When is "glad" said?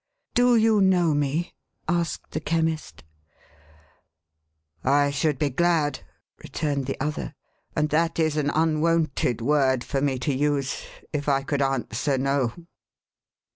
5.51-5.99